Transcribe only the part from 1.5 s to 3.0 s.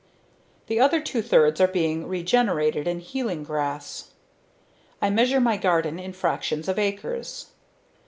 are being regenerated